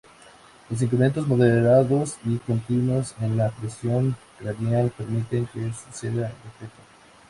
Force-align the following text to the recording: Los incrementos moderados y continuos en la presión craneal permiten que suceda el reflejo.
Los 0.71 0.81
incrementos 0.81 1.27
moderados 1.27 2.17
y 2.25 2.37
continuos 2.39 3.13
en 3.21 3.37
la 3.37 3.51
presión 3.51 4.17
craneal 4.39 4.89
permiten 4.89 5.45
que 5.45 5.71
suceda 5.73 6.25
el 6.27 6.35
reflejo. 6.43 6.81